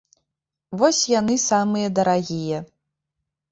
Вось 0.83 1.01
яны 1.19 1.35
самыя 1.45 1.93
дарагія. 2.01 2.65